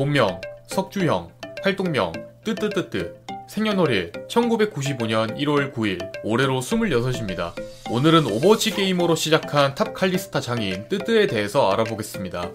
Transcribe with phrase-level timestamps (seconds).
[0.00, 1.30] 본명 석주형
[1.62, 3.16] 활동명 뜨뜨뜨뜨
[3.50, 7.52] 생년월일 1995년 1월 9일 올해로 26입니다.
[7.90, 12.50] 오늘은 오버워치 게이머로 시작한 top 칼리스타 장인 뜨뜨에 대해서 알아보겠습니다.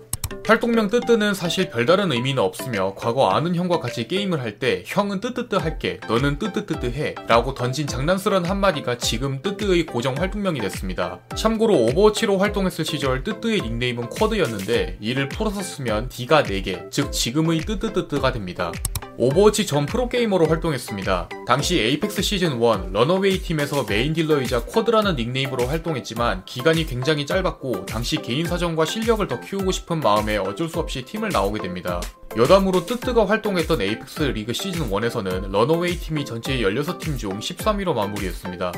[0.46, 5.58] 활동명 뜨뜨는 사실 별다른 의미는 없으며 과거 아는 형과 같이 게임을 할 때 형은 뜨뜨뜨
[5.58, 11.20] 할게 너는 뜨뜨뜨뜨 해 라고 던진 장난스러운 한마디가 지금 뜨뜨의 고정 활동명이 됐습니다.
[11.36, 18.32] 참고로 오버워치로 활동했을 시절 뜨뜨의 닉네임은 쿼드였는데 이를 풀어서 쓰면 D가 4개 즉 지금의 뜨뜨뜨뜨가
[18.32, 18.72] 됩니다.
[19.18, 21.30] 오버워치 전 프로게이머로 활동했습니다.
[21.48, 28.46] 당시 에이펙스 시즌1 런어웨이 팀에서 메인 딜러이자 쿼드라는 닉네임으로 활동했지만 기간이 굉장히 짧았고 당시 개인
[28.46, 32.02] 사정과 실력을 더 키우고 싶은 마음에 어쩔 수 없이 팀을 나오게 됩니다.
[32.36, 38.74] 여담으로 뜨뜨가 활동했던 에이펙스 리그 시즌1에서는 런어웨이 팀이 전체 16팀 중 13위로 마무리했습니다.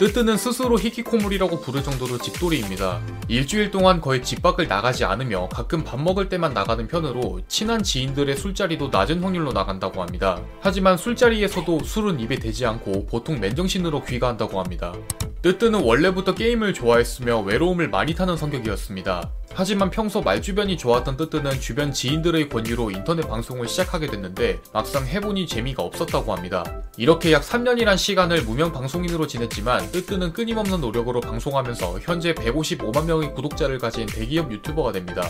[0.00, 3.02] 뜨뜨는 스스로 히키코물이라고 부를 정도로 집돌이입니다.
[3.28, 8.34] 일주일 동안 거의 집 밖을 나가지 않으며 가끔 밥 먹을 때만 나가는 편으로 친한 지인들의
[8.34, 10.40] 술자리도 낮은 확률로 나간다고 합니다.
[10.62, 14.94] 하지만 술자리에서도 술은 입에 대지 않고 보통 맨정신으로 귀가한다고 합니다.
[15.42, 19.30] 뜨뜨는 원래부터 게임을 좋아했으며 외로움을 많이 타는 성격이었습니다.
[19.52, 25.82] 하지만 평소 말주변이 좋았던 뜨뜨는 주변 지인들의 권유로 인터넷 방송을 시작하게 됐는데 막상 해보니 재미가
[25.82, 26.64] 없었다고 합니다.
[26.96, 33.78] 이렇게 약 3년이란 시간을 무명 방송인으로 지냈지만 뜨뜨는 끊임없는 노력으로 방송하면서 현재 155만 명의 구독자를
[33.78, 35.28] 가진 대기업 유튜버가 됩니다.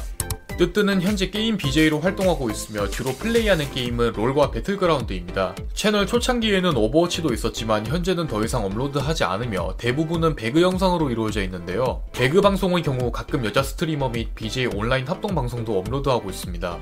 [0.58, 5.54] 뜨뜨는 현재 게임 BJ로 활동하고 있으며 주로 플레이하는 게임은 롤과 배틀그라운드입니다.
[5.72, 12.02] 채널 초창기에는 오버워치도 있었지만 현재는 더 이상 업로드하지 않으며 대부분은 배그 영상으로 이루어져 있는데요.
[12.12, 16.78] 배그 방송의 경우 가끔 여자 스트리머 및 BJ 온라인 합동 방송도 업로드하고 있습니다.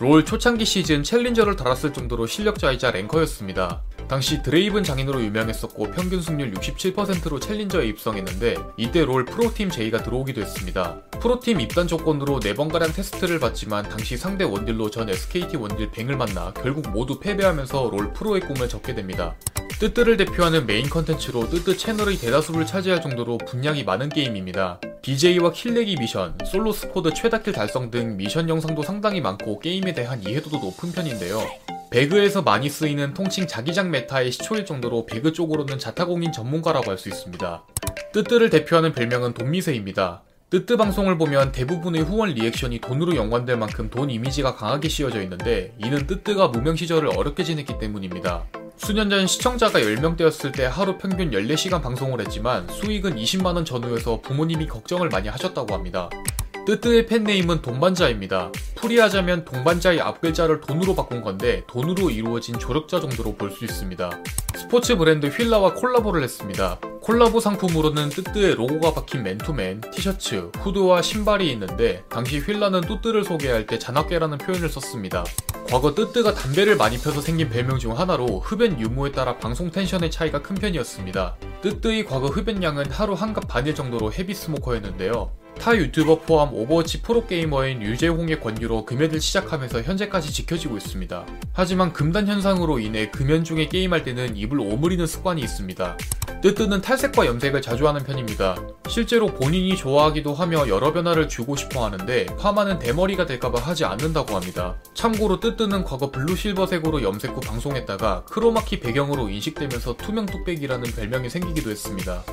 [0.00, 3.82] 롤 초창기 시즌 챌린저를 달았을 정도로 실력자이자 랭커였습니다.
[4.10, 11.00] 당시 드레이븐 장인으로 유명했었고 평균 승률 67%로 챌린저에 입성했는데 이때 롤 프로팀 제의가 들어오기도 했습니다.
[11.20, 16.90] 프로팀 입단 조건으로 4번가량 테스트를 받지만 당시 상대 원딜로 전 SKT 원딜 뱅을 만나 결국
[16.90, 19.36] 모두 패배하면서 롤 프로의 꿈을 접게 됩니다.
[19.78, 24.80] 뜨뜨를 대표하는 메인 컨텐츠로 뜨뜨 채널의 대다수를 차지할 정도로 분량이 많은 게임입니다.
[25.02, 30.58] BJ와 kill내기 미션, solo squad 최다kill 달성 등 미션 영상도 상당히 많고 게임에 대한 이해도도
[30.58, 31.38] 높은 편인데요.
[31.90, 37.64] 배그에서 많이 쓰이는 통칭 자기장 meta의 시초일 정도로 배그 쪽으로는 자타공인 전문가라고 할 수 있습니다.
[38.12, 40.22] 뜨뜨를 대표하는 별명은 돈미새입니다.
[40.50, 46.06] 뜨뜨 방송을 보면 대부분의 후원 리액션이 돈으로 연관될 만큼 돈 이미지가 강하게 씌워져 있는데 이는
[46.06, 48.44] 뜨뜨가 무명 시절을 어렵게 지냈기 때문입니다.
[48.76, 55.08] 수년 전 시청자가 10명대였을 때 하루 평균 14시간 방송을 했지만 수익은 20만원 전후여서 부모님이 걱정을
[55.08, 56.10] 많이 하셨다고 합니다.
[56.66, 58.52] 뜨뜨의 fan name은 돈반자입니다.
[58.76, 64.10] 풀이하자면 동반자의 앞글자를 돈으로 바꾼 건데 돈으로 이루어진 조력자 정도로 볼 수 있습니다.
[64.54, 66.78] 스포츠 브랜드 휠라와 콜라보를 했습니다.
[67.02, 73.78] 콜라보 상품으로는 뜨뜨의 로고가 박힌 맨투맨, 티셔츠, 후드와 신발이 있는데 당시 휠라는 뜨뜨를 소개할 때
[73.78, 75.24] 잔악계라는 표현을 썼습니다.
[75.68, 80.42] 과거 뜨뜨가 담배를 많이 펴서 생긴 별명 중 하나로 흡연 유무에 따라 방송 텐션의 차이가
[80.42, 81.36] 큰 편이었습니다.
[81.62, 85.32] 뜨뜨의 과거 흡연량은 하루 한갑 반일 정도로 heavy smoker였는데요.
[85.58, 91.26] 타 유튜버 포함 오버워치 프로게이머인 유재홍의 권유로 금연을 시작하면서 현재까지 지켜지고 있습니다.
[91.52, 95.96] 하지만 금단 현상으로 인해 금연 중에 게임할 때는 입을 오므리는 습관이 있습니다.
[96.42, 98.56] 뜨뜨는 탈색과 염색을 자주 하는 편입니다.
[98.88, 104.76] 실제로 본인이 좋아하기도 하며 여러 변화를 주고 싶어 하는데 파마는 대머리가 될까봐 하지 않는다고 합니다.
[104.94, 111.70] 참고로 뜨뜨는 과거 blue silver색으로 염색 후 방송했다가 크로마키 배경으로 인식되면서 투명 뚝배기라는 별명이 생기기도
[111.70, 112.24] 했습니다.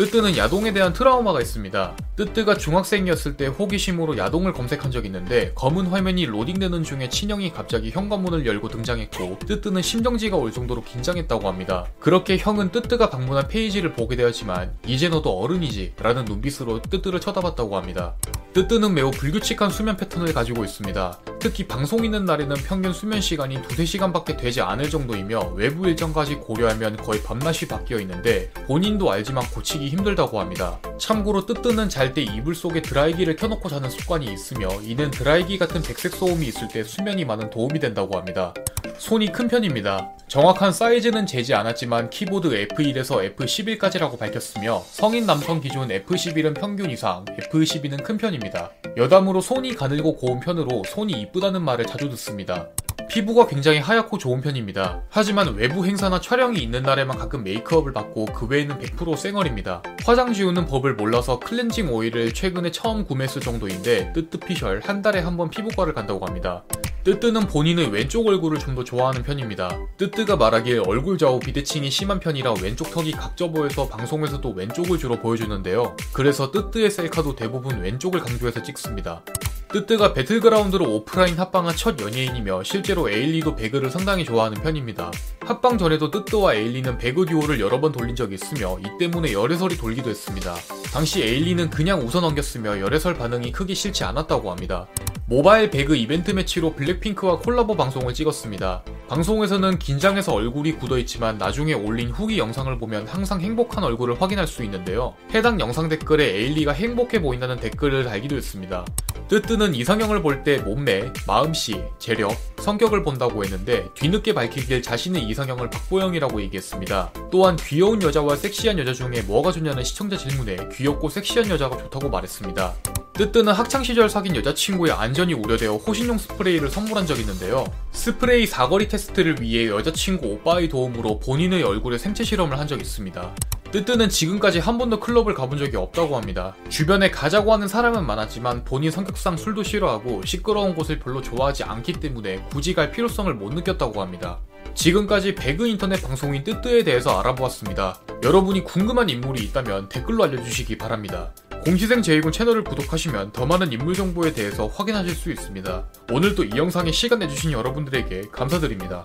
[0.00, 1.94] 뜨뜨는 야동에 대한 트라우마가 있습니다.
[2.16, 8.46] 뜨뜨가 중학생이었을 때 호기심으로 야동을 검색한 적이 있는데 검은 화면이 로딩되는 중에 친형이 갑자기 현관문을
[8.46, 11.84] 열고 등장했고 뜨뜨는 심정지가 올 정도로 긴장했다고 합니다.
[11.98, 18.14] 그렇게 형은 뜨뜨가 방문한 페이지를 보게 되었지만 이제 너도 어른이지 라는 눈빛으로 뜨뜨를 쳐다봤다고 합니다.
[18.52, 21.20] 뜨뜨는 매우 불규칙한 수면 패턴을 가지고 있습니다.
[21.38, 26.96] 특히 방송 있는 날에는 평균 수면 시간이 두세 시간밖에 되지 않을 정도이며 외부 일정까지 고려하면
[26.96, 30.80] 거의 밤낮이 바뀌어 있는데 본인도 알지만 고치기 힘들다고 합니다.
[31.00, 36.14] 참고로 뜨뜨는 잘 때 이불 속에 드라이기를 켜놓고 자는 습관이 있으며 이는 드라이기 같은 백색
[36.14, 38.52] 소음이 있을 때 수면이 많은 도움이 된다고 합니다.
[38.98, 40.10] 손이 큰 편입니다.
[40.28, 48.02] 정확한 사이즈는 재지 않았지만 키보드 F1에서 F11까지라고 밝혔으며 성인 남성 기준 F11은 평균 이상, F12는
[48.02, 48.70] 큰 편입니다.
[48.96, 52.68] 여담으로 손이 가늘고 고운 편으로 손이 이쁘다는 말을 자주 듣습니다.
[53.10, 55.02] 피부가 굉장히 하얗고 좋은 편입니다.
[55.10, 59.82] 하지만 외부 행사나 촬영이 있는 날에만 가끔 메이크업을 받고 그 외에는 100% 쌩얼입니다.
[60.04, 65.48] 화장 지우는 법을 몰라서 클렌징 오일을 최근에 처음 구매했을 정도인데 뜨뜻피셜 한 달에 한 번
[65.50, 66.64] 피부과를 간다고 합니다.
[67.02, 69.68] 뜨뜨는 본인의 왼쪽 얼굴을 좀 더 좋아하는 편입니다.
[69.96, 75.96] 뜨뜨가 말하길 얼굴 좌우 비대칭이 심한 편이라 왼쪽 턱이 각져 보여서 방송에서도 왼쪽을 주로 보여주는데요.
[76.12, 79.22] 그래서 뜨뜨의 셀카도 대부분 왼쪽을 강조해서 찍습니다.
[79.72, 85.12] 뜨뜨가 배틀그라운드로 오프라인 합방한 첫 연예인이며 실제로 에일리도 배그를 상당히 좋아하는 편입니다.
[85.42, 90.10] 합방 전에도 뜨뜨와 에일리는 배그 듀오를 여러 번 돌린 적이 있으며 이 때문에 열애설이 돌기도
[90.10, 90.56] 했습니다.
[90.92, 94.88] 당시 에일리는 그냥 웃어 넘겼으며 열애설 반응이 크게 싫지 않았다고 합니다.
[95.26, 98.82] 모바일 배그 이벤트 매치로 블랙핑크와 콜라보 방송을 찍었습니다.
[99.06, 105.14] 방송에서는 긴장해서 얼굴이 굳어있지만 나중에 올린 후기 영상을 보면 항상 행복한 얼굴을 확인할 수 있는데요.
[105.32, 108.84] 해당 영상 댓글에 에일리가 행복해 보인다는 댓글을 달기도 했습니다.
[109.30, 116.40] 뜨뜨는 이상형을 볼 때 몸매, 마음씨, 재력, 성격을 본다고 했는데 뒤늦게 밝히길 자신의 이상형을 박보영이라고
[116.42, 117.12] 얘기했습니다.
[117.30, 122.74] 또한 귀여운 여자와 섹시한 여자 중에 뭐가 좋냐는 시청자 질문에 귀엽고 섹시한 여자가 좋다고 말했습니다.
[123.12, 127.64] 뜨뜨는 학창시절 사귄 여자친구의 안전이 우려되어 호신용 스프레이를 선물한 적이 있는데요.
[127.92, 133.34] 스프레이 사거리 테스트를 위해 여자친구 오빠의 도움으로 본인의 얼굴에 생체 실험을 한 적이 있습니다.
[133.72, 136.56] 뜨뜨는 지금까지 한 번도 클럽을 가본 적이 없다고 합니다.
[136.68, 142.42] 주변에 가자고 하는 사람은 많았지만 본인 성격상 술도 싫어하고 시끄러운 곳을 별로 좋아하지 않기 때문에
[142.50, 144.40] 굳이 갈 필요성을 못 느꼈다고 합니다.
[144.74, 148.00] 지금까지 배그 인터넷 방송인 뜨뜨에 대해서 알아보았습니다.
[148.24, 151.32] 여러분이 궁금한 인물이 있다면 댓글로 알려주시기 바랍니다.
[151.64, 155.84] 공시생 제이군 채널을 구독하시면 더 많은 인물 정보에 대해서 확인하실 수 있습니다.
[156.10, 158.98] 오늘도 이 영상에 시간 내주신 여러분들에게 감사드립니다.